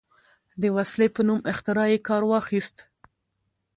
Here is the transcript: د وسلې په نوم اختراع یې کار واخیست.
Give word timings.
د 0.61 0.63
وسلې 0.77 1.07
په 1.15 1.21
نوم 1.27 1.39
اختراع 1.51 1.87
یې 1.93 1.99
کار 2.07 2.21
واخیست. 2.27 2.75